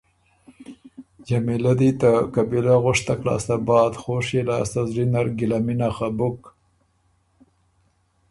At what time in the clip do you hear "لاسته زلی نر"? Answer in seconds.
4.49-5.27